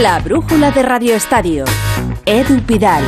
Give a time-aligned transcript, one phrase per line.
[0.00, 1.66] La brújula de Radio Estadio.
[2.24, 3.04] Edu Pidal.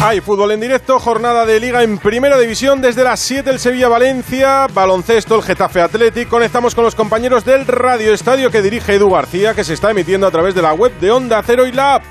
[0.00, 4.68] Hay fútbol en directo, jornada de liga en primera división desde las 7 el Sevilla-Valencia,
[4.72, 6.28] baloncesto el Getafe Athletic.
[6.28, 10.28] Conectamos con los compañeros del Radio Estadio que dirige Edu García, que se está emitiendo
[10.28, 12.04] a través de la web de Onda Cero y la app.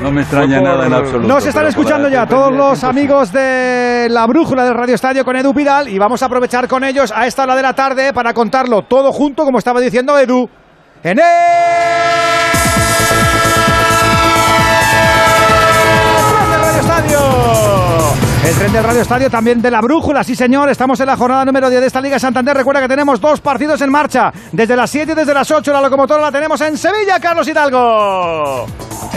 [0.00, 1.28] No me extraña nada en absoluto.
[1.28, 5.52] Nos están escuchando ya todos los amigos de la brújula del Radio Estadio con Edu
[5.52, 8.82] Pidal y vamos a aprovechar con ellos a esta hora de la tarde para contarlo
[8.82, 10.48] todo junto, como estaba diciendo Edu,
[11.02, 12.45] en el...
[18.46, 20.68] El tren del Radio Estadio también de la brújula, sí señor.
[20.68, 22.56] Estamos en la jornada número 10 de esta Liga Santander.
[22.56, 24.32] Recuerda que tenemos dos partidos en marcha.
[24.52, 28.66] Desde las 7 y desde las 8 la locomotora la tenemos en Sevilla, Carlos Hidalgo.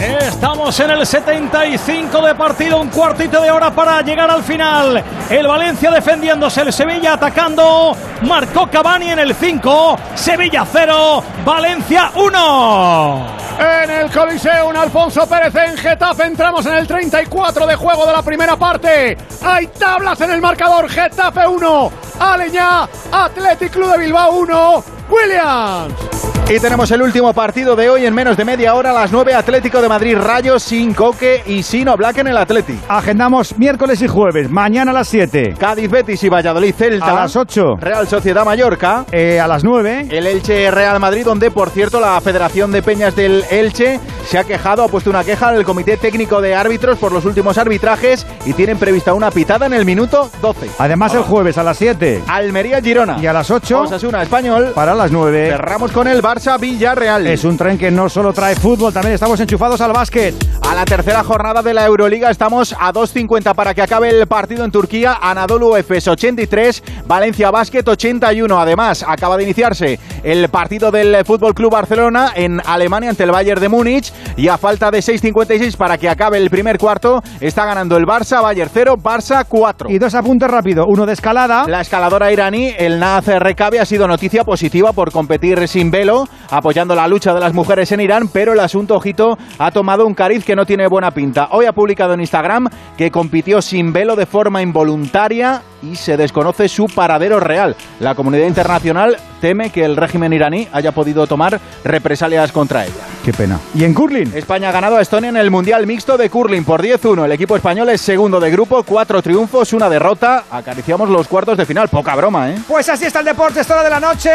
[0.00, 5.04] Estamos en el 75 de partido, un cuartito de hora para llegar al final.
[5.28, 7.96] El Valencia defendiéndose, el Sevilla atacando.
[8.22, 13.26] Marcó Cavani en el 5, Sevilla 0, Valencia 1.
[13.58, 16.24] En el Coliseo, un Alfonso Pérez en Getafe.
[16.24, 19.16] Entramos en el 34 de juego de la primera parte.
[19.44, 20.88] Hay tablas en el marcador.
[20.88, 26.20] Getafe 1, Aleñá, Athletic Club de Bilbao 1, Williams.
[26.50, 29.34] Y tenemos el último partido de hoy en menos de media hora, a las 9,
[29.34, 32.76] Atlético de Madrid Rayo, sin Coque y sin Oblak en el Atleti.
[32.88, 35.54] Agendamos miércoles y jueves, mañana a las 7.
[35.56, 37.06] Cádiz, Betis y Valladolid Celta.
[37.06, 37.76] A las 8.
[37.80, 39.04] Real Sociedad Mallorca.
[39.12, 40.08] Eh, a las 9.
[40.10, 44.42] El Elche Real Madrid, donde por cierto la Federación de Peñas del Elche se ha
[44.42, 48.54] quejado, ha puesto una queja al Comité Técnico de Árbitros por los últimos arbitrajes y
[48.54, 50.68] tienen prevista una pitada en el minuto 12.
[50.78, 52.24] Además el jueves a las 7.
[52.26, 53.18] Almería Girona.
[53.22, 53.82] Y a las 8.
[53.82, 54.72] Osasuna Español.
[54.74, 55.48] Para las 9.
[55.52, 57.26] Cerramos con el Barça Villarreal.
[57.26, 60.34] Es un tren que no solo trae fútbol, también estamos enchufados al básquet.
[60.68, 64.62] A la tercera jornada de la Euroliga estamos a 2.50 para que acabe el partido
[64.62, 65.18] en Turquía.
[65.22, 68.60] Anadolu Efes 83, Valencia Basket 81.
[68.60, 73.60] Además, acaba de iniciarse el partido del Fútbol Club Barcelona en Alemania ante el Bayern
[73.60, 74.12] de Múnich.
[74.36, 78.42] Y a falta de 6.56 para que acabe el primer cuarto, está ganando el Barça,
[78.42, 79.88] Bayern 0, Barça 4.
[79.88, 81.64] Y dos apuntes rápido, uno de escalada.
[81.66, 86.94] La escaladora iraní, el Naz Rekabi, ha sido noticia positiva por competir sin velo, apoyando
[86.94, 90.44] la lucha de las mujeres en Irán, pero el asunto, ojito, ha tomado un cariz
[90.44, 91.48] que no tiene buena pinta.
[91.52, 96.68] Hoy ha publicado en Instagram que compitió sin velo de forma involuntaria y se desconoce
[96.68, 97.76] su paradero real.
[98.00, 102.94] La comunidad internacional teme que el régimen iraní haya podido tomar represalias contra ella.
[103.24, 103.58] Qué pena.
[103.74, 104.32] ¿Y en curling?
[104.34, 107.24] España ha ganado a Estonia en el Mundial Mixto de Curling por 10-1.
[107.24, 110.44] El equipo español es segundo de grupo, cuatro triunfos, una derrota.
[110.50, 111.88] Acariciamos los cuartos de final.
[111.88, 112.58] Poca broma, ¿eh?
[112.68, 114.30] Pues así está el deporte, esta hora de la noche,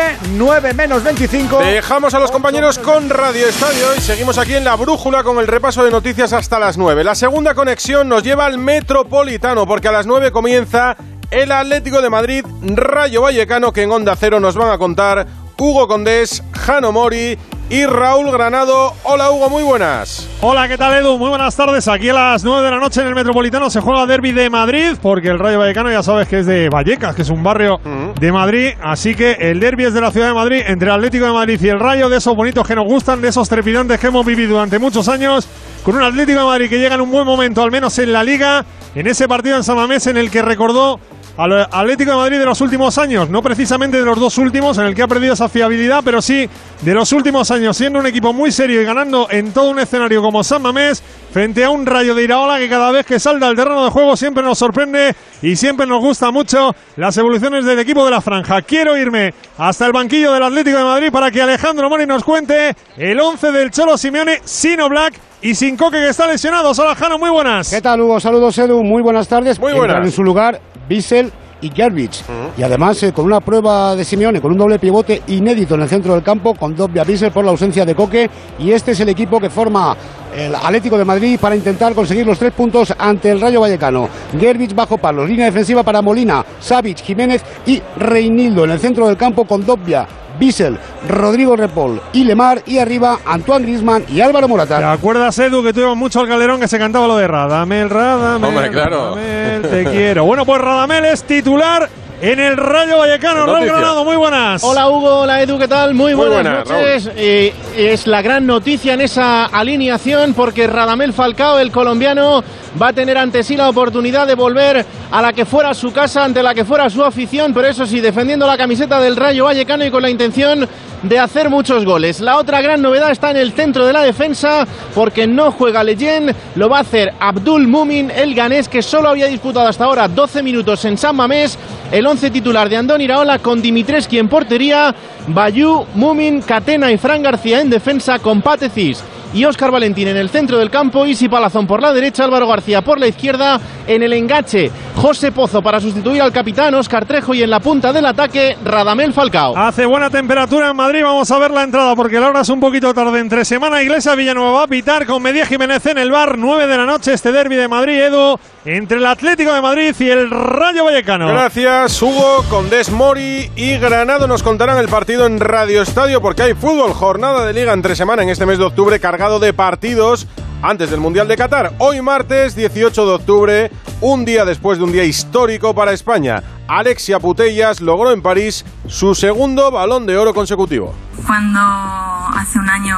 [0.46, 1.58] 9 menos 25.
[1.58, 5.48] Dejamos a los compañeros con Radio Estadio y seguimos aquí en la brújula con el
[5.48, 7.04] repaso de noticias hasta las 9.
[7.04, 10.98] La segunda conexión nos lleva al Metropolitano porque a las 9 comienza
[11.32, 15.26] el Atlético de Madrid Rayo Vallecano que en Onda Cero nos van a contar
[15.58, 17.38] Hugo Condés, Jano Mori
[17.70, 18.94] y Raúl Granado.
[19.04, 20.28] Hola Hugo, muy buenas.
[20.42, 21.18] Hola, ¿qué tal Edu?
[21.18, 21.88] Muy buenas tardes.
[21.88, 24.98] Aquí a las 9 de la noche en el Metropolitano se juega Derby de Madrid,
[25.02, 27.80] porque el Rayo Vallecano ya sabes que es de Vallecas, que es un barrio
[28.20, 28.74] de Madrid.
[28.84, 31.60] Así que el Derby es de la ciudad de Madrid, entre el Atlético de Madrid
[31.62, 34.56] y el Rayo, de esos bonitos que nos gustan, de esos trepidantes que hemos vivido
[34.56, 35.48] durante muchos años,
[35.84, 38.24] con un Atlético de Madrid que llega en un buen momento, al menos en la
[38.24, 41.00] Liga, en ese partido en San Mamés en el que recordó
[41.38, 44.85] al Atlético de Madrid de los últimos años, no precisamente de los dos últimos en
[44.85, 46.50] el que ha perdido esa fiabilidad, pero sí
[46.81, 50.22] de los últimos años, siendo un equipo muy serio y ganando en todo un escenario
[50.22, 53.56] como San Mamés, frente a un rayo de Iraola que cada vez que salta al
[53.56, 58.06] terreno de juego siempre nos sorprende y siempre nos gusta mucho las evoluciones del equipo
[58.06, 58.62] de la franja.
[58.62, 62.73] Quiero irme hasta el banquillo del Atlético de Madrid para que Alejandro Mori nos cuente
[62.96, 66.72] el 11 del Cholo Simeone sin Oblak y sin Coque que está lesionado.
[66.72, 67.69] Hola Jano, muy buenas.
[67.69, 68.19] ¿Qué tal, Hugo?
[68.19, 68.84] Saludos, Edu.
[68.84, 69.59] Muy buenas tardes.
[69.59, 70.07] Muy Entran buenas.
[70.07, 71.31] en su lugar Bissell
[71.62, 72.23] y Gervich.
[72.57, 75.90] Y además eh, con una prueba de Simeone, con un doble pivote inédito en el
[75.90, 78.29] centro del campo, con Dobia Bissell por la ausencia de Coque.
[78.59, 79.96] Y este es el equipo que forma
[80.35, 84.09] el Atlético de Madrid para intentar conseguir los tres puntos ante el Rayo Vallecano.
[84.40, 89.18] Gervich bajo palos, línea defensiva para Molina, Savic, Jiménez y Reinildo en el centro del
[89.18, 90.07] campo con Dobia.
[90.38, 94.91] Bissell, Rodrigo Repol y Lemar y arriba Antoine Griezmann y Álvaro ¿Te Morata.
[94.91, 98.70] acuerdas, Edu, que tuvimos mucho al Calderón que se cantaba lo de Radamel, Radamel, Hombre,
[98.70, 99.16] claro.
[99.16, 100.26] Radamel, te quiero.
[100.26, 101.90] Bueno, pues Radamel es titular
[102.22, 103.46] en el Rayo Vallecano.
[103.46, 103.66] Raúl.
[103.66, 104.64] Granado, muy buenas.
[104.64, 105.94] Hola Hugo, hola Edu, ¿qué tal?
[105.94, 107.12] Muy, Muy buenas, buenas, noches.
[107.16, 112.44] Eh, es la gran noticia en esa alineación porque Radamel Falcao, el colombiano,
[112.82, 116.24] va a tener ante sí la oportunidad de volver a la que fuera su casa,
[116.24, 119.86] ante la que fuera su afición, pero eso sí, defendiendo la camiseta del Rayo Vallecano
[119.86, 120.68] y con la intención
[121.04, 122.20] de hacer muchos goles.
[122.20, 126.36] La otra gran novedad está en el centro de la defensa porque no juega Leyen,
[126.56, 130.42] lo va a hacer Abdul Mumin, el ganés que solo había disputado hasta ahora 12
[130.42, 131.58] minutos en San Mamés,
[131.92, 134.96] el 11 titular de Andón Iraola con Dimitreski en portería,
[135.28, 140.30] Bayú, Mumin, Catena y Fran García en defensa con Patecis y Óscar Valentín en el
[140.30, 144.14] centro del campo, Isi Palazón por la derecha, Álvaro García por la izquierda, en el
[144.14, 148.58] enganche José Pozo para sustituir al capitán Óscar Trejo y en la punta del ataque
[148.64, 149.58] Radamel Falcao.
[149.58, 152.60] Hace buena temperatura en Madrid, vamos a ver la entrada porque la hora es un
[152.60, 153.20] poquito tarde.
[153.20, 156.78] Entre semana Iglesia Villanueva va a pitar con Media Jiménez en el bar, 9 de
[156.78, 160.86] la noche, este derby de Madrid, Edu, entre el Atlético de Madrid y el Rayo
[160.86, 161.28] Vallecano.
[161.28, 166.54] Gracias, Hugo, Condés Mori y Granado nos contarán el partido en Radio Estadio porque hay
[166.54, 170.28] fútbol, jornada de liga entre semana en este mes de octubre de partidos
[170.62, 171.74] antes del Mundial de Qatar.
[171.80, 176.44] Hoy martes 18 de octubre, un día después de un día histórico para España.
[176.68, 180.94] Alexia Putellas logró en París su segundo balón de oro consecutivo.
[181.26, 182.98] Cuando hace un año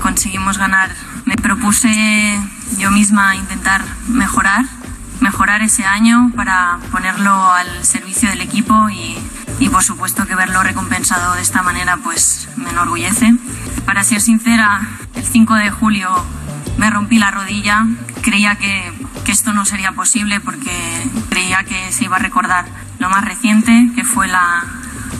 [0.00, 0.90] conseguimos ganar,
[1.24, 1.88] me propuse
[2.78, 4.64] yo misma intentar mejorar,
[5.20, 9.18] mejorar ese año para ponerlo al servicio del equipo y,
[9.58, 13.34] y por supuesto que verlo recompensado de esta manera pues me enorgullece.
[13.84, 14.80] Para ser sincera,
[15.24, 16.10] el 5 de julio
[16.76, 17.86] me rompí la rodilla.
[18.20, 18.92] Creía que,
[19.24, 20.70] que, esto no sería posible porque
[21.30, 22.66] creía que se iba a recordar
[22.98, 24.64] lo más reciente, que fue la,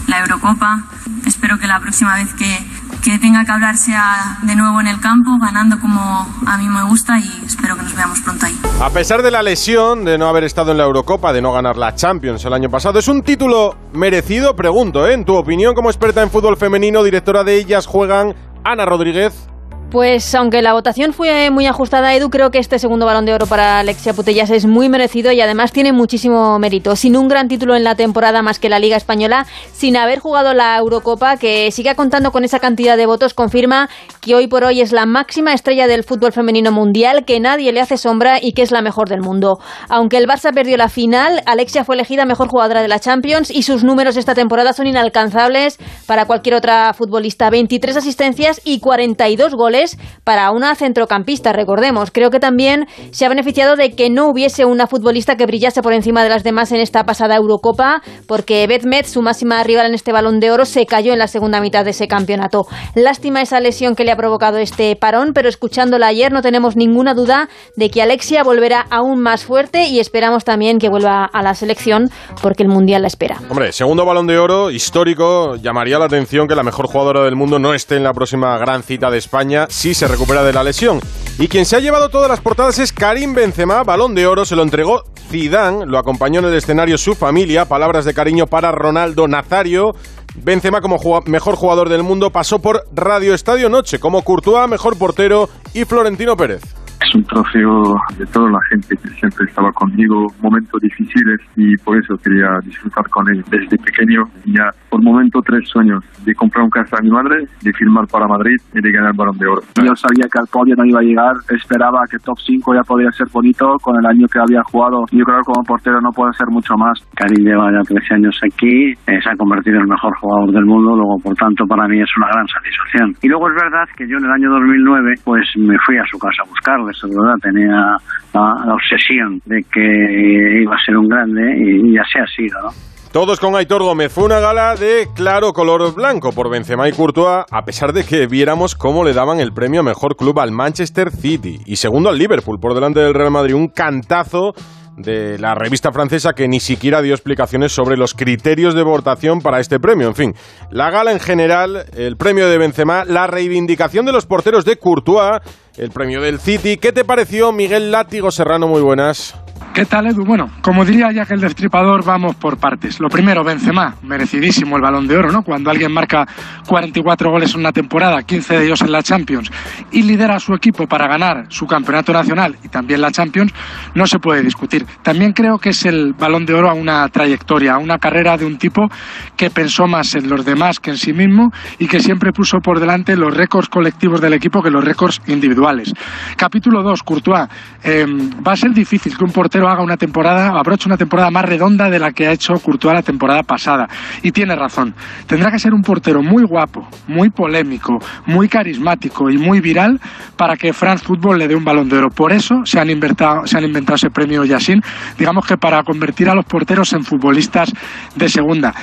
[0.06, 0.84] la Eurocopa.
[1.26, 2.58] Espero que la próxima vez que,
[3.02, 6.82] que tenga que hablar sea de nuevo en el campo, ganando como a mí me
[6.84, 8.58] gusta y espero que nos veamos pronto ahí.
[8.82, 11.78] A pesar de la lesión, de no haber estado en la Eurocopa, de no ganar
[11.78, 14.54] la Champions el año pasado, ¿es un título merecido?
[14.54, 15.14] Pregunto, ¿eh?
[15.14, 18.34] En tu opinión como experta en fútbol femenino, directora de Ellas Juegan,
[18.64, 19.48] Ana Rodríguez.
[19.94, 23.46] Pues aunque la votación fue muy ajustada, Edu, creo que este segundo balón de oro
[23.46, 26.96] para Alexia Putellas es muy merecido y además tiene muchísimo mérito.
[26.96, 30.52] Sin un gran título en la temporada más que la Liga Española, sin haber jugado
[30.52, 33.88] la Eurocopa, que siga contando con esa cantidad de votos, confirma
[34.20, 37.80] que hoy por hoy es la máxima estrella del fútbol femenino mundial, que nadie le
[37.80, 39.60] hace sombra y que es la mejor del mundo.
[39.88, 43.62] Aunque el Barça perdió la final, Alexia fue elegida mejor jugadora de la Champions y
[43.62, 47.48] sus números esta temporada son inalcanzables para cualquier otra futbolista.
[47.48, 49.83] 23 asistencias y 42 goles
[50.24, 52.10] para una centrocampista, recordemos.
[52.10, 55.92] Creo que también se ha beneficiado de que no hubiese una futbolista que brillase por
[55.92, 59.94] encima de las demás en esta pasada Eurocopa, porque Beth Metz, su máxima rival en
[59.94, 62.66] este balón de oro, se cayó en la segunda mitad de ese campeonato.
[62.94, 67.14] Lástima esa lesión que le ha provocado este parón, pero escuchándola ayer no tenemos ninguna
[67.14, 71.54] duda de que Alexia volverá aún más fuerte y esperamos también que vuelva a la
[71.54, 72.10] selección
[72.42, 73.38] porque el Mundial la espera.
[73.48, 77.58] Hombre, segundo balón de oro histórico, llamaría la atención que la mejor jugadora del mundo
[77.58, 81.00] no esté en la próxima gran cita de España si se recupera de la lesión.
[81.38, 84.54] Y quien se ha llevado todas las portadas es Karim Benzema, balón de oro, se
[84.54, 89.26] lo entregó Zidane, lo acompañó en el escenario su familia, palabras de cariño para Ronaldo
[89.26, 89.94] Nazario.
[90.36, 95.48] Benzema como mejor jugador del mundo pasó por Radio Estadio Noche, como Courtois, mejor portero,
[95.74, 96.62] y Florentino Pérez
[97.06, 101.98] es un trofeo de toda la gente que siempre estaba conmigo, momentos difíciles y por
[101.98, 104.24] eso quería disfrutar con él desde pequeño.
[104.46, 108.28] Ya por momento tres sueños, de comprar un casa a mi madre, de firmar para
[108.28, 109.62] Madrid y de ganar el Balón de Oro.
[109.82, 113.10] Yo sabía que al podio no iba a llegar, esperaba que top 5 ya podía
[113.10, 115.02] ser bonito con el año que había jugado.
[115.10, 116.94] Yo creo que como portero no puede ser mucho más.
[117.18, 120.64] Karim lleva ya 13 años aquí, eh, se ha convertido en el mejor jugador del
[120.64, 123.18] mundo, luego por tanto para mí es una gran satisfacción.
[123.18, 126.22] Y luego es verdad que yo en el año 2009 pues me fui a su
[126.22, 127.34] casa a buscarle ¿verdad?
[127.42, 127.98] tenía
[128.30, 132.62] la, la, obsesión de que iba a ser un grande y, y así ha sido,
[132.62, 132.93] ¿no?
[133.14, 134.12] Todos con Aitor Gómez.
[134.12, 138.26] Fue una gala de claro color blanco por Benzema y Courtois, a pesar de que
[138.26, 142.18] viéramos cómo le daban el premio a mejor club al Manchester City y segundo al
[142.18, 143.54] Liverpool por delante del Real Madrid.
[143.54, 144.52] Un cantazo
[144.96, 149.60] de la revista francesa que ni siquiera dio explicaciones sobre los criterios de votación para
[149.60, 150.08] este premio.
[150.08, 150.34] En fin,
[150.72, 155.40] la gala en general, el premio de Benzema, la reivindicación de los porteros de Courtois,
[155.76, 156.78] el premio del City.
[156.78, 158.66] ¿Qué te pareció, Miguel Látigo Serrano?
[158.66, 159.36] Muy buenas.
[159.74, 160.24] ¿Qué tal, Edu?
[160.24, 163.00] Bueno, como diría ya que el destripador, vamos por partes.
[163.00, 165.42] Lo primero, Benzema, merecidísimo el balón de oro, ¿no?
[165.42, 166.24] Cuando alguien marca
[166.68, 169.50] 44 goles en una temporada, 15 de ellos en la Champions,
[169.90, 173.52] y lidera a su equipo para ganar su campeonato nacional y también la Champions,
[173.96, 174.86] no se puede discutir.
[175.02, 178.46] También creo que es el balón de oro a una trayectoria, a una carrera de
[178.46, 178.88] un tipo
[179.36, 181.50] que pensó más en los demás que en sí mismo
[181.80, 185.92] y que siempre puso por delante los récords colectivos del equipo que los récords individuales.
[186.36, 187.48] Capítulo 2, Courtois.
[187.82, 188.06] Eh,
[188.46, 191.90] va a ser difícil que un portero haga una temporada, abroche una temporada más redonda
[191.90, 193.88] de la que ha hecho Courtois la temporada pasada.
[194.22, 194.94] Y tiene razón.
[195.26, 200.00] Tendrá que ser un portero muy guapo, muy polémico, muy carismático y muy viral
[200.36, 202.10] para que France Football le dé un balón de oro.
[202.10, 204.80] Por eso se han inventado, se han inventado ese premio Yassin,
[205.18, 207.72] digamos que para convertir a los porteros en futbolistas
[208.14, 208.74] de segunda.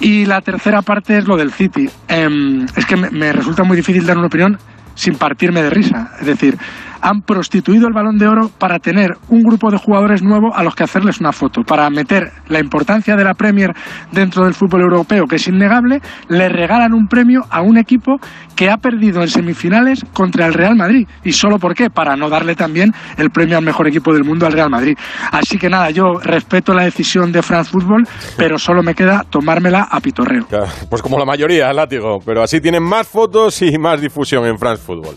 [0.00, 1.88] Y la tercera parte es lo del City.
[2.08, 4.58] Em, es que me resulta muy difícil dar una opinión
[4.94, 6.10] sin partirme de risa.
[6.20, 6.58] Es decir,
[7.00, 10.74] han prostituido el balón de oro para tener un grupo de jugadores nuevo a los
[10.74, 13.72] que hacerles una foto, para meter la importancia de la Premier
[14.12, 18.16] dentro del fútbol europeo, que es innegable, le regalan un premio a un equipo
[18.56, 21.06] que ha perdido en semifinales contra el Real Madrid.
[21.24, 21.88] ¿Y solo por qué?
[21.90, 24.96] Para no darle también el premio al mejor equipo del mundo al Real Madrid.
[25.32, 29.88] Así que nada, yo respeto la decisión de France Football, pero solo me queda tomármela
[29.90, 30.46] a pitorreo.
[30.88, 34.82] Pues como la mayoría, látigo, pero así tienen más fotos y más difusión en France
[34.84, 35.16] Football.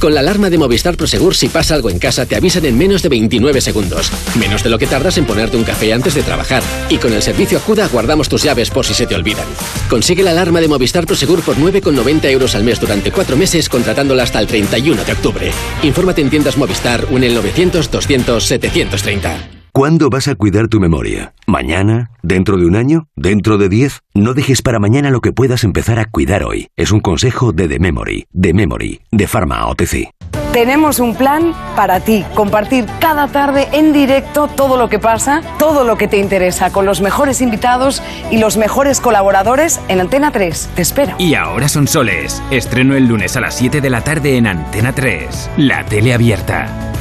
[0.00, 3.02] Con la alarma de Movistar Prosegur, si pasa algo en casa, te avisan en menos
[3.02, 4.10] de 29 segundos.
[4.38, 6.62] Menos de lo que tardas en ponerte un café antes de trabajar.
[6.88, 9.46] Y con el servicio Acuda guardamos tus llaves por si se te olvidan.
[9.88, 14.24] Consigue la alarma de Movistar Prosegur por 9,90 euros al mes durante cuatro meses, contratándola
[14.24, 15.50] hasta el 31 de octubre.
[15.82, 19.63] Infórmate en tiendas Movistar o en el 900 200 730.
[19.76, 21.34] ¿Cuándo vas a cuidar tu memoria?
[21.48, 22.12] ¿Mañana?
[22.22, 23.08] ¿Dentro de un año?
[23.16, 24.02] ¿Dentro de diez?
[24.14, 26.68] No dejes para mañana lo que puedas empezar a cuidar hoy.
[26.76, 30.10] Es un consejo de The Memory, The Memory, de Pharma OTC.
[30.52, 35.82] Tenemos un plan para ti, compartir cada tarde en directo todo lo que pasa, todo
[35.82, 38.00] lo que te interesa, con los mejores invitados
[38.30, 40.70] y los mejores colaboradores en Antena 3.
[40.76, 41.16] Te espero.
[41.18, 42.40] Y ahora son soles.
[42.52, 45.50] Estreno el lunes a las 7 de la tarde en Antena 3.
[45.56, 46.93] La tele abierta.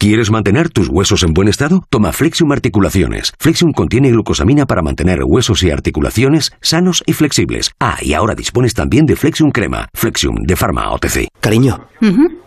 [0.00, 1.84] ¿Quieres mantener tus huesos en buen estado?
[1.90, 3.34] Toma Flexium Articulaciones.
[3.38, 7.72] Flexium contiene glucosamina para mantener huesos y articulaciones sanos y flexibles.
[7.80, 9.90] Ah, y ahora dispones también de Flexium Crema.
[9.92, 11.28] Flexium de Pharma OTC.
[11.38, 11.86] Cariño,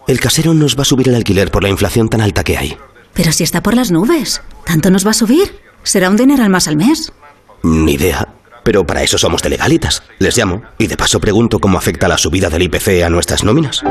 [0.07, 2.75] el casero nos va a subir el alquiler por la inflación tan alta que hay.
[3.13, 5.53] Pero si está por las nubes, ¿tanto nos va a subir?
[5.83, 7.13] Será un dineral más al mes.
[7.61, 8.29] Ni idea.
[8.63, 10.01] Pero para eso somos de legalitas.
[10.17, 13.83] Les llamo y de paso pregunto cómo afecta la subida del IPC a nuestras nóminas.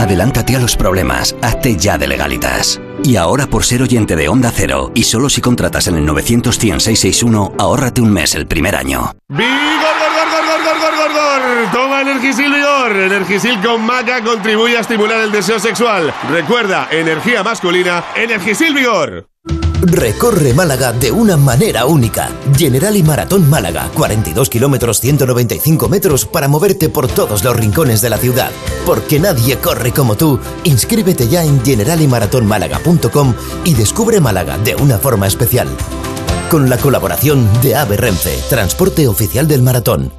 [0.00, 1.36] Adelántate a los problemas.
[1.42, 2.80] Hazte ya de legalitas.
[3.04, 6.54] Y ahora por ser oyente de Onda Cero y solo si contratas en el 900
[6.54, 9.12] 661 ahórrate un mes el primer año.
[9.28, 11.72] ¡Vigor, gor, gor, gor, gor, gor, gor!
[11.72, 12.96] Toma Energisil Vigor.
[12.96, 16.14] Energisil con maca contribuye a estimular el deseo sexual.
[16.30, 19.28] Recuerda, energía masculina, Energisil Vigor.
[19.82, 22.28] Recorre Málaga de una manera única.
[22.56, 28.10] General y Maratón Málaga, 42 kilómetros 195 metros para moverte por todos los rincones de
[28.10, 28.50] la ciudad.
[28.84, 30.38] Porque nadie corre como tú.
[30.64, 35.68] Inscríbete ya en generalymaratonmálaga.com y descubre Málaga de una forma especial.
[36.50, 40.12] Con la colaboración de AVE Renfe, transporte oficial del maratón.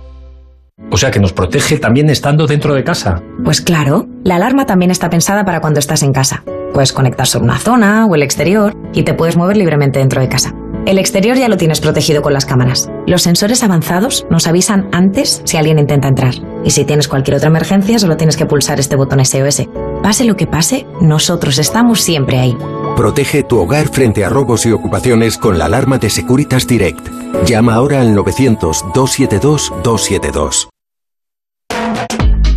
[0.90, 3.22] O sea que nos protege también estando dentro de casa.
[3.44, 6.44] Pues claro, la alarma también está pensada para cuando estás en casa.
[6.74, 10.30] Puedes conectar sobre una zona o el exterior y te puedes mover libremente dentro de
[10.30, 10.56] casa.
[10.86, 12.90] El exterior ya lo tienes protegido con las cámaras.
[13.06, 16.34] Los sensores avanzados nos avisan antes si alguien intenta entrar.
[16.64, 19.68] Y si tienes cualquier otra emergencia, solo tienes que pulsar este botón SOS.
[20.02, 22.58] Pase lo que pase, nosotros estamos siempre ahí.
[22.98, 27.08] Protege tu hogar frente a robos y ocupaciones con la alarma de Securitas Direct.
[27.46, 30.70] Llama ahora al 900-272-272.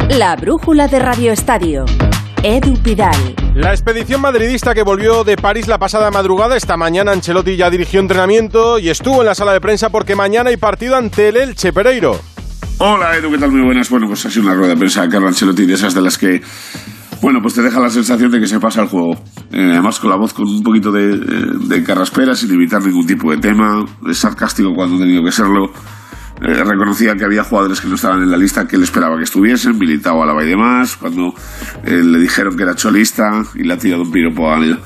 [0.08, 1.84] La brújula de Radio Estadio.
[2.46, 3.34] Edu Pidal.
[3.54, 8.00] La expedición madridista que volvió de París la pasada madrugada, esta mañana Ancelotti ya dirigió
[8.00, 11.72] entrenamiento y estuvo en la sala de prensa porque mañana hay partido ante el Elche
[11.72, 12.20] Pereiro.
[12.76, 13.50] Hola Edu, ¿qué tal?
[13.50, 13.88] Muy buenas.
[13.88, 16.18] Bueno, pues ha sido una rueda de prensa de Carlo Ancelotti de esas de las
[16.18, 16.42] que,
[17.22, 19.14] bueno, pues te deja la sensación de que se pasa el juego.
[19.50, 23.30] Eh, además con la voz con un poquito de, de carraspera, sin evitar ningún tipo
[23.30, 25.70] de tema, es sarcástico cuando ha tenido que serlo.
[26.42, 29.22] Eh, reconocía que había jugadores que no estaban en la lista que él esperaba que
[29.22, 31.32] estuviesen, Militao, Alaba y demás, cuando
[31.84, 34.80] eh, le dijeron que era cholista y le ha tirado un piropo al,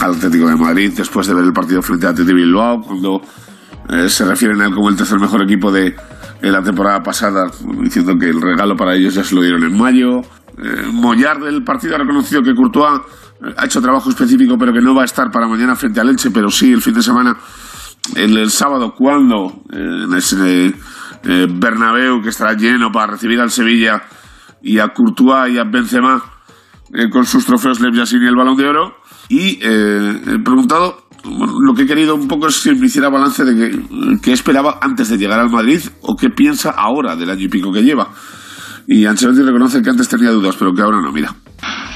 [0.00, 3.20] Atlético de Madrid después de ver el partido frente a Atleti Bilbao, cuando
[3.90, 5.94] eh, se refieren a él como el tercer mejor equipo de,
[6.40, 7.50] la temporada pasada,
[7.82, 10.22] diciendo que el regalo para ellos ya se lo dieron en mayo.
[10.90, 13.02] Mollar del partido ha reconocido que Courtois
[13.58, 16.30] ha hecho trabajo específico, pero que no va a estar para mañana frente al Elche,
[16.30, 17.36] pero sí el fin de semana
[18.16, 23.50] el, el sábado cuando eh, en ese eh, Bernabéu que estará lleno para recibir al
[23.50, 24.02] Sevilla
[24.62, 26.22] y a Courtois y a Benzema
[26.92, 28.96] eh, con sus trofeos Lev Yassin y el Balón de Oro
[29.28, 33.54] y he preguntado lo que he querido un poco es que me hiciera balance de
[33.54, 37.48] que, qué esperaba antes de llegar al Madrid o qué piensa ahora del año y
[37.48, 38.08] pico que lleva.
[38.86, 41.34] Y Ancelotti reconoce que antes tenía dudas, pero que ahora no, mira.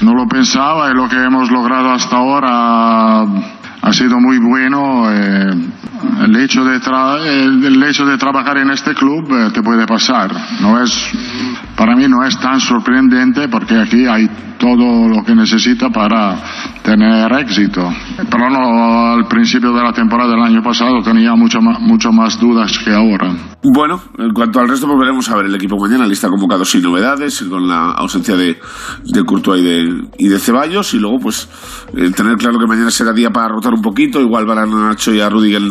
[0.01, 3.44] No lo pensaba y lo que hemos logrado hasta ahora
[3.85, 5.11] ha sido muy bueno.
[5.11, 5.53] Eh,
[6.25, 10.31] el, hecho de el, hecho de trabajar en este club eh, te puede pasar.
[10.59, 11.11] No es,
[11.77, 14.27] para mí no es tan sorprendente porque aquí hay
[14.57, 16.35] todo lo que necesita para
[16.85, 17.81] tener éxito.
[18.29, 21.59] Pero no, al principio de la temporada del año pasado tenía mucho
[22.11, 23.33] más, dudas que ahora.
[23.63, 27.43] Bueno, en cuanto al resto, volveremos a ver el equipo mañana, lista convocado sin novedades,
[27.49, 28.59] con la ausencia de,
[29.03, 31.49] de Courtois y de, y de Ceballos, y luego, pues,
[32.15, 35.19] tener claro que mañana será día para rotar un poquito, igual van a Nacho y
[35.19, 35.63] a Rudiger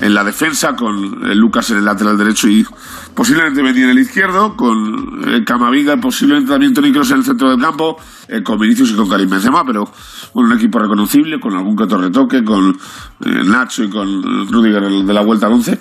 [0.00, 2.66] en, la defensa, con Lucas en el lateral derecho y
[3.14, 7.60] posiblemente venir en el izquierdo, con Camavinga, posiblemente también Toni Kroos en el centro del
[7.60, 7.96] campo,
[8.28, 9.90] eh, con Vinicius y con Karim Benzema, pero
[10.32, 14.82] con un equipo reconocible, con algún que otro retoque, con eh, Nacho y con Rudiger
[14.82, 15.78] de la vuelta al 11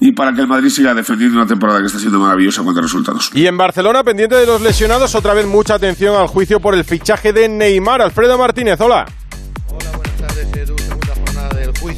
[0.00, 2.82] y para que el Madrid siga defendiendo una temporada que está siendo maravillosa cuanto a
[2.82, 3.30] resultados.
[3.34, 6.84] Y en Barcelona, pendiente de los lesionados, otra vez mucha atención al juicio por el
[6.84, 8.02] fichaje de Neymar.
[8.02, 8.80] Alfredo Martínez.
[8.80, 9.06] Hola,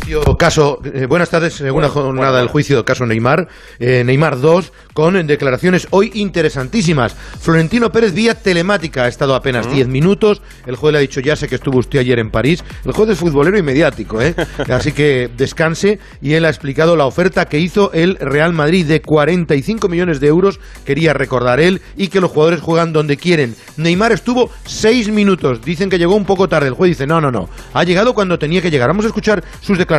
[0.09, 0.37] juicio.
[0.37, 3.49] Caso, eh, buenas tardes, segunda jornada del juicio caso Neymar.
[3.79, 7.15] Eh, Neymar 2, con declaraciones hoy interesantísimas.
[7.15, 10.41] Florentino Pérez vía telemática ha estado apenas 10 minutos.
[10.67, 12.65] El juez le ha dicho, ya sé que estuvo usted ayer en París.
[12.85, 14.35] El juez es futbolero y mediático, ¿eh?
[14.69, 15.99] Así que descanse.
[16.23, 20.29] Y él ha explicado la oferta que hizo el Real Madrid de 45 millones de
[20.29, 23.55] euros, quería recordar él, y que los jugadores juegan donde quieren.
[23.77, 25.61] Neymar estuvo 6 minutos.
[25.63, 26.69] Dicen que llegó un poco tarde.
[26.69, 27.49] El juez dice, no, no, no.
[27.75, 28.89] Ha llegado cuando tenía que llegar.
[28.89, 29.98] Vamos a escuchar sus declaraciones.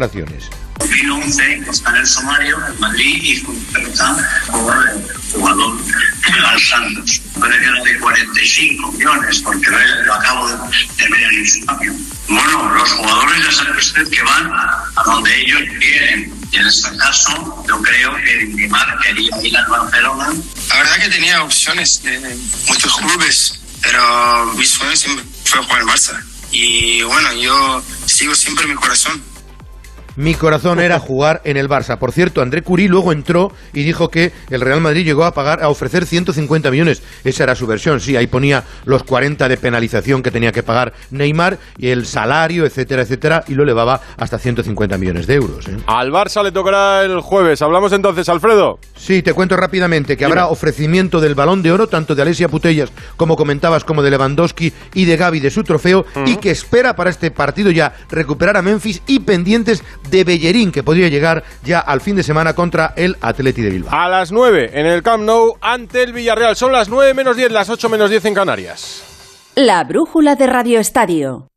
[0.79, 3.93] 2011 está en el sumario en Madrid y con el
[5.31, 5.77] jugador
[6.45, 7.21] al Santos.
[7.39, 9.69] Parece que no de 45 millones porque
[10.05, 10.55] lo acabo de,
[11.09, 11.93] ver en el sumario.
[12.27, 16.33] Bueno, los jugadores ya sabe usted que van a donde ellos quieren.
[16.51, 20.29] Y en este caso, yo creo que Neymar quería ir al Barcelona.
[20.69, 22.37] La verdad que tenía opciones de
[22.67, 26.23] muchos clubes, pero mi sueño siempre fue jugar al Barça.
[26.51, 29.28] Y bueno, yo sigo siempre mi corazón
[30.15, 31.97] mi corazón era jugar en el Barça.
[31.97, 35.63] Por cierto, André Curí luego entró y dijo que el Real Madrid llegó a pagar,
[35.63, 37.01] a ofrecer 150 millones.
[37.23, 40.93] Esa era su versión, sí, ahí ponía los 40 de penalización que tenía que pagar
[41.11, 45.67] Neymar y el salario, etcétera, etcétera, y lo elevaba hasta 150 millones de euros.
[45.67, 45.77] ¿eh?
[45.87, 47.61] Al Barça le tocará el jueves.
[47.61, 48.79] Hablamos entonces, Alfredo.
[48.95, 52.91] Sí, te cuento rápidamente que habrá ofrecimiento del balón de oro, tanto de Alesia Putellas,
[53.17, 57.09] como comentabas, como de Lewandowski y de Gaby de su trofeo, y que espera para
[57.09, 62.01] este partido ya recuperar a Memphis y pendientes de Bellerín, que podría llegar ya al
[62.01, 63.93] fin de semana contra el Atleti de Bilbao.
[63.93, 66.55] A las 9 en el Camp Nou ante el Villarreal.
[66.55, 69.03] Son las 9 menos 10, las 8 menos 10 en Canarias.
[69.55, 71.49] La brújula de Radio Estadio.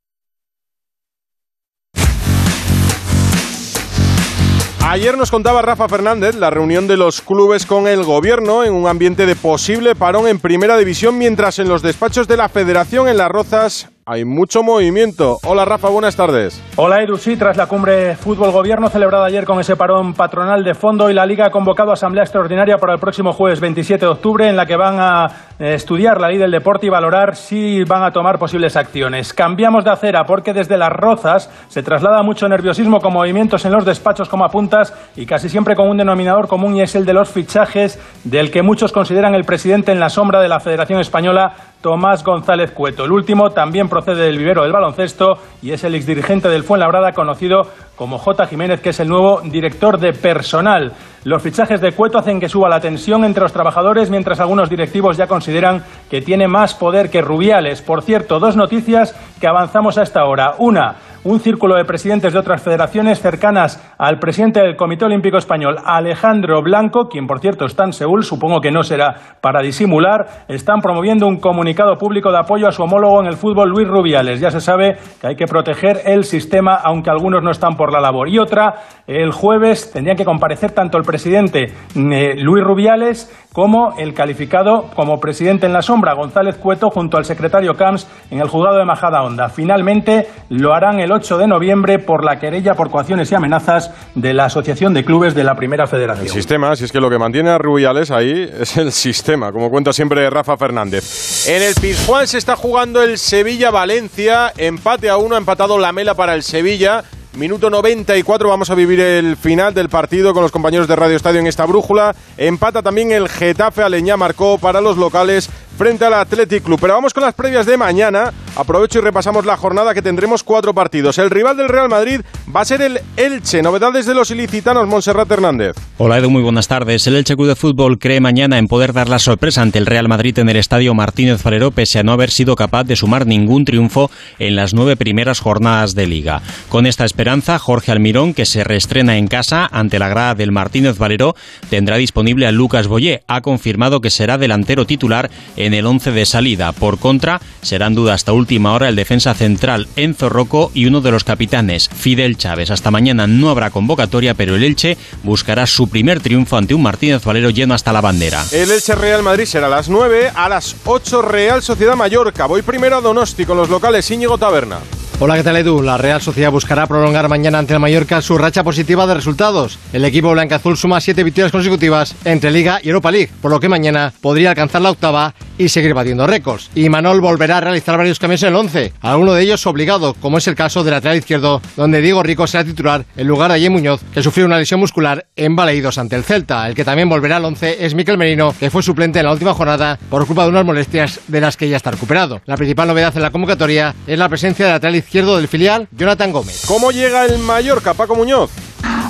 [4.84, 8.88] Ayer nos contaba Rafa Fernández la reunión de los clubes con el gobierno en un
[8.88, 13.16] ambiente de posible parón en primera división, mientras en los despachos de la Federación en
[13.16, 15.38] Las Rozas hay mucho movimiento.
[15.44, 16.60] Hola Rafa, buenas tardes.
[16.76, 20.74] Hola Edu, sí, tras la cumbre Fútbol Gobierno celebrada ayer con ese parón patronal de
[20.74, 24.48] fondo y la Liga ha convocado asamblea extraordinaria para el próximo jueves 27 de octubre
[24.48, 25.26] en la que van a
[25.60, 29.32] eh, estudiar la ley del deporte y valorar si van a tomar posibles acciones.
[29.32, 33.84] Cambiamos de acera porque desde las rozas se traslada mucho nerviosismo con movimientos en los
[33.84, 37.30] despachos como apuntas y casi siempre con un denominador común y es el de los
[37.30, 42.22] fichajes del que muchos consideran el presidente en la sombra de la Federación Española Tomás
[42.24, 43.04] González Cueto.
[43.04, 47.60] El último también procede del vivero del baloncesto y es el exdirigente del Fuenlabrada conocido
[47.94, 48.46] como J.
[48.46, 50.94] Jiménez, que es el nuevo director de personal.
[51.24, 55.18] Los fichajes de Cueto hacen que suba la tensión entre los trabajadores, mientras algunos directivos
[55.18, 57.82] ya consideran que tiene más poder que Rubiales.
[57.82, 60.54] Por cierto, dos noticias que avanzamos a esta hora.
[60.56, 65.76] Una, un círculo de presidentes de otras federaciones cercanas al presidente del Comité Olímpico Español,
[65.84, 70.80] Alejandro Blanco, quien por cierto está en Seúl, supongo que no será para disimular, están
[70.80, 74.40] promoviendo un comunicado público de apoyo a su homólogo en el fútbol, Luis Rubiales.
[74.40, 78.00] Ya se sabe que hay que proteger el sistema, aunque algunos no están por la
[78.00, 78.28] labor.
[78.28, 78.74] Y otra,
[79.06, 85.20] el jueves tendrían que comparecer tanto el presidente eh, Luis Rubiales como el calificado como
[85.20, 89.22] presidente en la sombra, González Cueto, junto al secretario Camps en el juzgado de Majada
[89.22, 89.48] Honda.
[89.48, 94.32] Finalmente lo harán el 8 de noviembre por la querella por coacciones y amenazas de
[94.32, 96.26] la Asociación de Clubes de la Primera Federación.
[96.26, 99.70] El sistema, si es que lo que mantiene a Rubiales ahí es el sistema, como
[99.70, 101.46] cuenta siempre Rafa Fernández.
[101.48, 106.14] En el Pizjuán se está jugando el Sevilla-Valencia, empate a uno, ha empatado la mela
[106.14, 107.04] para el Sevilla.
[107.34, 111.40] Minuto 94, vamos a vivir el final del partido con los compañeros de Radio Estadio
[111.40, 112.14] en esta brújula.
[112.36, 116.78] Empata también el Getafe, Aleñá marcó para los locales frente al Athletic Club.
[116.80, 120.74] Pero vamos con las previas de mañana aprovecho y repasamos la jornada que tendremos cuatro
[120.74, 121.18] partidos.
[121.18, 122.20] El rival del Real Madrid
[122.54, 123.62] va a ser el Elche.
[123.62, 125.76] Novedades de los ilicitanos, Monserrat Hernández.
[125.98, 127.06] Hola Edu, muy buenas tardes.
[127.06, 130.08] El Elche Club de Fútbol cree mañana en poder dar la sorpresa ante el Real
[130.08, 133.64] Madrid en el estadio Martínez Valero, pese a no haber sido capaz de sumar ningún
[133.64, 136.42] triunfo en las nueve primeras jornadas de liga.
[136.68, 140.98] Con esta esperanza, Jorge Almirón, que se reestrena en casa ante la grada del Martínez
[140.98, 141.34] Valero,
[141.70, 143.22] tendrá disponible a Lucas Boyé.
[143.28, 145.30] Ha confirmado que será delantero titular
[145.72, 146.72] el once de salida.
[146.72, 151.10] Por contra, serán duda hasta última hora el defensa central Enzo Rocco y uno de
[151.10, 152.70] los capitanes, Fidel Chávez.
[152.70, 157.24] Hasta mañana no habrá convocatoria, pero el Elche buscará su primer triunfo ante un Martínez
[157.24, 158.44] Valero lleno hasta la bandera.
[158.50, 162.46] El Elche Real Madrid será a las 9, a las 8 Real Sociedad Mallorca.
[162.46, 164.78] Voy primero a Donosti con los locales Íñigo Taberna.
[165.24, 165.82] Hola, ¿qué tal Edu?
[165.82, 169.78] La Real Sociedad buscará prolongar mañana ante el Mallorca su racha positiva de resultados.
[169.92, 173.68] El equipo blanca-azul suma siete victorias consecutivas entre Liga y Europa League, por lo que
[173.68, 176.70] mañana podría alcanzar la octava y seguir batiendo récords.
[176.74, 180.38] Y Manol volverá a realizar varios cambios en el 11, alguno de ellos obligado, como
[180.38, 183.70] es el caso del lateral izquierdo, donde Diego Rico será titular en lugar de Ayer
[183.70, 186.66] Muñoz, que sufrió una lesión muscular en Baleidos ante el Celta.
[186.66, 189.54] El que también volverá al 11 es Miquel Merino, que fue suplente en la última
[189.54, 192.40] jornada por culpa de unas molestias de las que ya está recuperado.
[192.46, 196.32] La principal novedad en la convocatoria es la presencia del lateral izquierdo del filial, Jonathan
[196.32, 196.62] Gómez.
[196.66, 198.50] ¿Cómo llega el Mallorca, Paco Muñoz?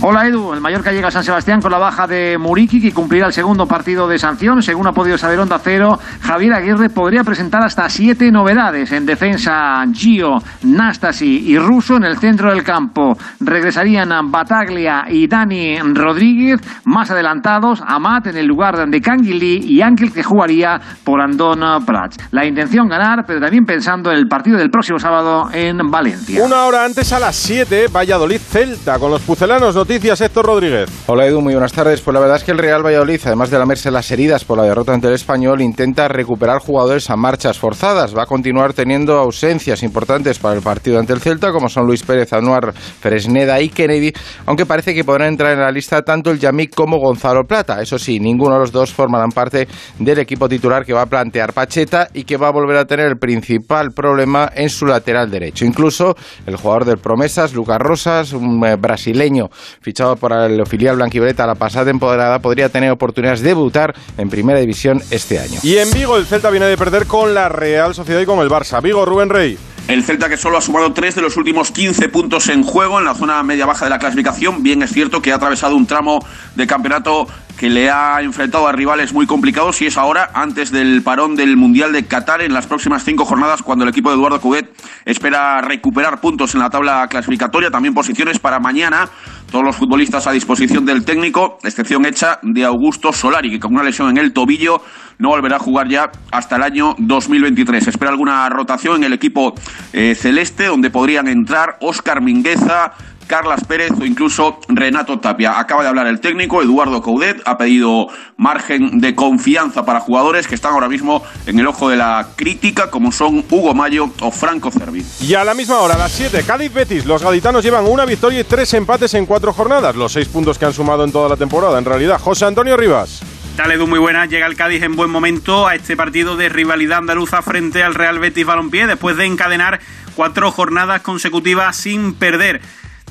[0.04, 3.28] Hola Edu, el Mallorca llega a San Sebastián con la baja de Muriqui que cumplirá
[3.28, 4.60] el segundo partido de sanción.
[4.60, 8.90] Según ha podido saber Onda Cero, Javier Aguirre podría presentar hasta siete novedades.
[8.90, 11.98] En defensa, Gio, Nastasi y Russo.
[11.98, 16.58] En el centro del campo regresarían Bataglia y Dani Rodríguez.
[16.84, 22.16] Más adelantados, Amat en el lugar de Canguilí y Ángel que jugaría por Andón Prats.
[22.32, 26.42] La intención ganar, pero también pensando en el partido del próximo sábado en Valencia.
[26.42, 29.76] Una hora antes a las 7, Valladolid Celta con los pucelanos.
[29.92, 30.88] Noticias, Héctor Rodríguez.
[31.06, 32.00] Hola Edu, muy buenas tardes.
[32.00, 34.64] Pues la verdad es que el Real Valladolid, además de lamerse las heridas por la
[34.64, 38.16] derrota ante el Español, intenta recuperar jugadores a marchas forzadas.
[38.16, 42.02] Va a continuar teniendo ausencias importantes para el partido ante el Celta, como son Luis
[42.04, 44.14] Pérez, Anuar, Fresneda y Kennedy,
[44.46, 47.82] aunque parece que podrán entrar en la lista tanto el Yamik como Gonzalo Plata.
[47.82, 51.52] Eso sí, ninguno de los dos formarán parte del equipo titular que va a plantear
[51.52, 55.66] Pacheta y que va a volver a tener el principal problema en su lateral derecho.
[55.66, 56.14] Incluso
[56.46, 59.50] el jugador del Promesas, Lucas Rosas, un eh, brasileño
[59.82, 64.60] fichado por el filial blanquibreta la pasada temporada, podría tener oportunidades de debutar en primera
[64.60, 65.60] división este año.
[65.62, 68.48] Y en Vigo el Celta viene de perder con la Real Sociedad y con el
[68.48, 68.80] Barça.
[68.80, 69.58] Vigo, Rubén Rey.
[69.88, 73.04] El Celta que solo ha sumado tres de los últimos 15 puntos en juego en
[73.04, 74.62] la zona media-baja de la clasificación.
[74.62, 77.26] Bien es cierto que ha atravesado un tramo de campeonato
[77.62, 81.56] que le ha enfrentado a rivales muy complicados y es ahora, antes del parón del
[81.56, 84.68] Mundial de Qatar, en las próximas cinco jornadas, cuando el equipo de Eduardo Coudet
[85.04, 89.08] espera recuperar puntos en la tabla clasificatoria, también posiciones para mañana.
[89.52, 93.84] Todos los futbolistas a disposición del técnico, excepción hecha de Augusto Solari, que con una
[93.84, 94.82] lesión en el tobillo
[95.18, 97.86] no volverá a jugar ya hasta el año 2023.
[97.86, 99.54] Espera alguna rotación en el equipo
[99.92, 102.94] eh, celeste, donde podrían entrar Óscar Mingueza,
[103.32, 105.58] Carlas Pérez o incluso Renato Tapia.
[105.58, 110.54] Acaba de hablar el técnico, Eduardo Coudet, ha pedido margen de confianza para jugadores que
[110.54, 114.70] están ahora mismo en el ojo de la crítica, como son Hugo Mayo o Franco
[114.70, 115.02] Cervi.
[115.22, 117.06] Y a la misma hora, a las 7, Cádiz Betis.
[117.06, 120.66] Los gaditanos llevan una victoria y tres empates en cuatro jornadas, los seis puntos que
[120.66, 122.20] han sumado en toda la temporada, en realidad.
[122.20, 123.22] José Antonio Rivas.
[123.56, 124.26] Dale, Edu, muy buena.
[124.26, 128.18] Llega el Cádiz en buen momento a este partido de rivalidad andaluza frente al Real
[128.18, 129.80] Betis Balompié, después de encadenar
[130.14, 132.60] cuatro jornadas consecutivas sin perder.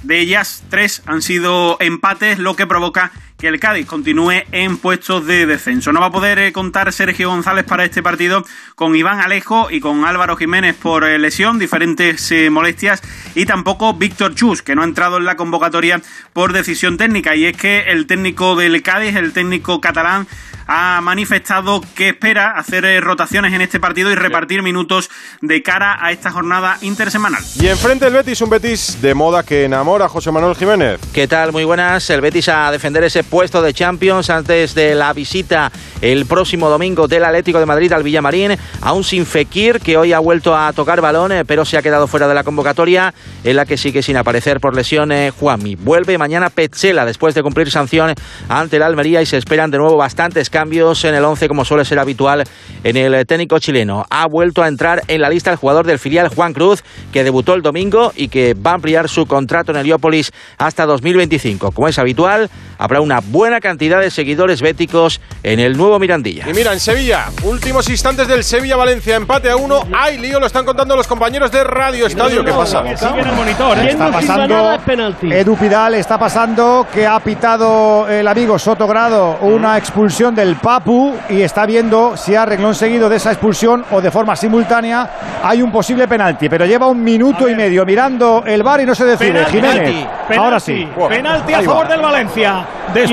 [0.03, 3.11] De ellas, tres han sido empates, lo que provoca
[3.41, 5.91] que el Cádiz continúe en puestos de descenso.
[5.91, 9.79] No va a poder eh, contar Sergio González para este partido con Iván Alejo y
[9.79, 13.01] con Álvaro Jiménez por eh, lesión, diferentes eh, molestias,
[13.33, 15.99] y tampoco Víctor Chus, que no ha entrado en la convocatoria
[16.33, 17.35] por decisión técnica.
[17.35, 20.27] Y es que el técnico del Cádiz, el técnico catalán,
[20.67, 25.09] ha manifestado que espera hacer rotaciones en este partido y repartir minutos
[25.41, 27.43] de cara a esta jornada intersemanal.
[27.59, 31.01] Y enfrente el Betis, un Betis de moda que enamora a José Manuel Jiménez.
[31.13, 31.51] ¿Qué tal?
[31.51, 32.09] Muy buenas.
[32.09, 37.07] El Betis a defender ese puesto de Champions antes de la visita el próximo domingo
[37.07, 40.99] del Atlético de Madrid al Villamarín, aún sin Fekir, que hoy ha vuelto a tocar
[40.99, 43.13] balón, eh, pero se ha quedado fuera de la convocatoria,
[43.45, 45.75] en la que sigue sin aparecer por lesión eh, Juanmi.
[45.75, 48.13] Vuelve mañana Petzela después de cumplir sanción
[48.49, 51.85] ante la Almería y se esperan de nuevo bastantes cambios en el 11 como suele
[51.85, 52.43] ser habitual
[52.83, 54.05] en el técnico chileno.
[54.09, 57.53] Ha vuelto a entrar en la lista el jugador del filial Juan Cruz, que debutó
[57.53, 61.71] el domingo y que va a ampliar su contrato en Heliópolis hasta 2025.
[61.71, 66.49] Como es habitual, habrá una buena cantidad de seguidores béticos en el nuevo Mirandilla.
[66.49, 69.87] Y mira, en Sevilla, últimos instantes del Sevilla-Valencia, empate a uno.
[69.97, 72.43] Hay lío, lo están contando los compañeros de Radio Estadio.
[72.43, 72.83] ¿Qué pasa?
[72.91, 74.77] Está pasando
[75.21, 81.13] Edu Pidal, está pasando que ha pitado el amigo Sotogrado una expulsión de del Papu
[81.29, 85.07] y está viendo si a reglón seguido de esa expulsión o de forma simultánea
[85.43, 86.49] hay un posible penalti.
[86.49, 89.31] Pero lleva un minuto y medio mirando el bar y no se decide.
[89.33, 90.87] Penalti, Jiménez, penalti, ahora sí.
[91.07, 92.65] Penalti a favor del Valencia.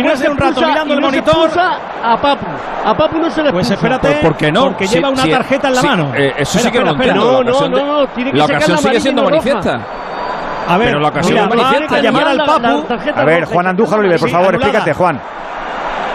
[0.02, 1.50] Después un rato mirando el monitor.
[1.58, 2.46] a Papu.
[2.84, 4.64] A Papu no se le Pues espérate, ¿Por qué no?
[4.64, 6.12] porque Sí, lleva una sí, tarjeta en la sí, mano.
[6.14, 7.42] eh, eso sí Espera, que no espera, entiendo.
[7.44, 9.80] No, La no, no, tiene que la ocasión la sigue siendo manifiesta.
[10.68, 12.86] A ver, Pero la ocasión mira, a llamar al Papu.
[13.14, 13.44] A ver.
[13.46, 15.20] Juan Andújar Oliver, por favor, explícate, Juan.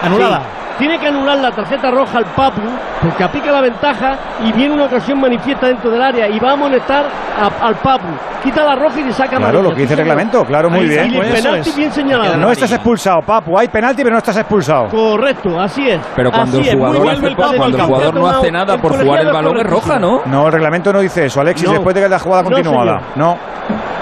[0.02, 0.42] Anulada.
[0.78, 2.60] Tiene que anular la tarjeta roja al Papu
[3.00, 6.52] porque aplica la ventaja y viene una ocasión manifiesta dentro del área y va a
[6.54, 7.04] amonestar
[7.40, 8.08] a- al Papu.
[8.42, 9.62] Quita la roja y le saca Claro, amarilla.
[9.62, 11.10] lo que dice el reglamento, claro, muy Ahí bien.
[11.10, 11.76] sí, Pues penalti es.
[11.76, 12.36] bien señalado.
[12.36, 13.56] No estás expulsado, Papu.
[13.58, 14.88] Hay penalti, pero no estás expulsado.
[14.88, 16.00] Correcto, así es.
[16.14, 19.20] Pero cuando Así el jugador, hace el cuando el jugador no hace nada por jugar
[19.20, 20.20] el balón es roja, ¿no?
[20.26, 21.72] No, el reglamento no dice eso, Alexis, No.
[21.74, 22.98] después de que la jugada No, continuada.
[22.98, 23.16] señor.
[23.16, 23.38] No,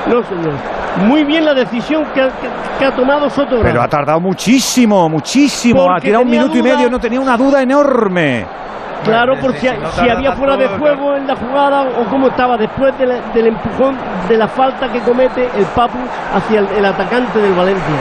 [0.07, 0.53] No, señor.
[1.07, 5.85] Muy bien la decisión que, que- que ha tomado Soto pero ha tardado muchísimo, muchísimo.
[5.85, 8.45] Porque ha tirado un minuto y medio, no tenía una duda enorme.
[9.05, 12.97] Claro, por si, si había fuera de juego en la jugada o cómo estaba después
[12.99, 13.97] de la- del empujón
[14.29, 15.99] de la falta que comete el Papu
[16.35, 17.95] hacia el, el atacante del Valencia.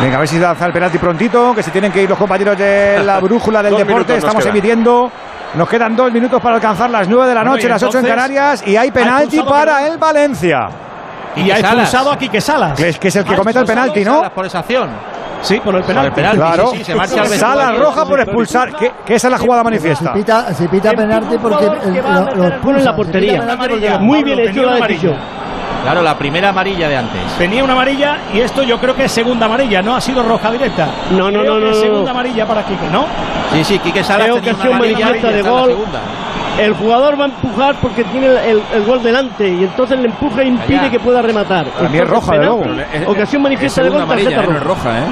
[0.00, 2.56] Venga, a ver si lanza el penalti prontito, que se tienen que ir los compañeros
[2.58, 4.16] de la brújula del deporte.
[4.16, 5.10] Estamos emitiendo.
[5.54, 8.66] Nos quedan dos minutos para alcanzar las nueve de la noche, las ocho en Canarias,
[8.66, 10.68] y hay penalti para el Valencia.
[11.36, 12.78] Y ha expulsado a Quique Salas.
[12.78, 14.16] Que es, que es el que comete el penalti, ¿no?
[14.16, 14.90] Salas por esa acción.
[15.40, 16.20] Sí, por el penalti.
[16.20, 19.38] Claro, sí, sí, se marcha al sala roja por expulsar, que, que esa es la
[19.38, 20.12] jugada manifiesta.
[20.12, 22.96] Si pita, si pita penalti porque el- que lo- gol en la expulsa.
[22.96, 23.98] Portería.
[23.98, 25.16] Muy bien hecho tenía la una decisión.
[25.82, 27.20] Claro, la primera amarilla de antes.
[27.38, 30.48] Tenía una amarilla y esto yo creo que es segunda amarilla, no ha sido roja
[30.52, 30.86] directa.
[31.10, 33.04] No, no, Creo no, que no, segunda amarilla para Quique, ¿no?
[33.52, 35.70] Sí, sí, Quique Salas Es tenía una ocasión amarilla de gol.
[35.70, 35.98] segunda.
[36.58, 40.06] El jugador va a empujar porque tiene el, el- el gol delante y entonces le
[40.06, 40.90] empuja e impide Allá.
[40.90, 41.66] que pueda rematar.
[41.66, 42.64] Para mí es roja, de luego.
[43.06, 44.56] Ocasión es manifiesta de gol, tarjeta eh, no roja.
[44.58, 45.02] es roja, ¿eh?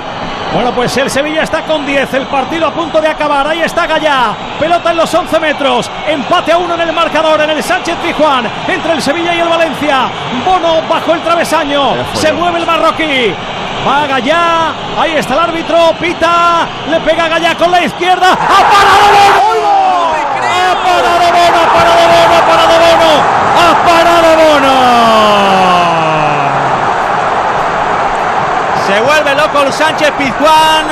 [0.52, 3.46] Bueno, pues el Sevilla está con 10, el partido a punto de acabar.
[3.46, 7.50] Ahí está Gallá, pelota en los 11 metros, empate a uno en el marcador en
[7.50, 10.08] el Sánchez Pijuán, entre el Sevilla y el Valencia.
[10.44, 13.32] Bono bajo el travesaño, se mueve el marroquí.
[13.88, 18.32] Va Gallá, ahí está el árbitro, pita, le pega Gallá con la izquierda.
[18.32, 19.79] ¡Ha parado Bono!
[20.50, 21.60] ¡Ha parado Bono!
[21.60, 22.34] ¡Ha parado Bono!
[22.36, 23.12] ¡Ha parado Bono!
[23.56, 24.76] ¡Ha parado Bono!
[28.86, 30.86] Se vuelve loco el Sánchez Pizjuán,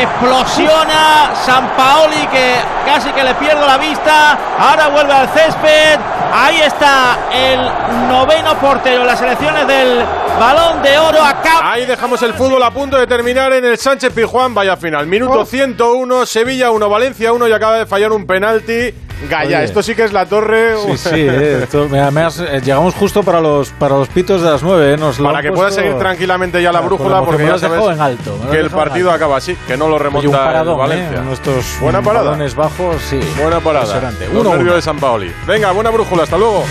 [0.00, 6.00] explosiona San Paoli que casi que le pierde la vista, ahora vuelve al césped,
[6.34, 7.70] ahí está el
[8.08, 10.04] noveno portero en las selecciones del
[10.38, 14.12] balón de oro, acaba Ahí dejamos el fútbol a punto de terminar en el Sánchez
[14.12, 14.54] Pizjuán.
[14.54, 15.06] Vaya final.
[15.06, 18.94] Minuto 101, Sevilla 1, Valencia 1 y acaba de fallar un penalti.
[19.30, 19.64] Gaya, Oye.
[19.64, 20.76] esto sí que es la torre.
[20.76, 24.42] Sí, sí, eh, esto- me- me has- eh, llegamos justo para los para los pitos
[24.42, 24.92] de las nueve.
[24.92, 28.00] eh, nos lo Para que pueda seguir tranquilamente ya la brújula, porque ya sabes en
[28.00, 29.16] alto, que el partido alto.
[29.24, 31.18] acaba así, que no lo Oye, un remonta el paradón, Valencia.
[31.18, 32.26] eh, nuestros Buena parada.
[32.26, 33.18] balones bajos, sí.
[33.40, 34.12] Buena parada.
[34.34, 34.74] Uno.
[34.74, 35.32] de San Paoli.
[35.46, 36.64] Venga, buena brújula, hasta luego.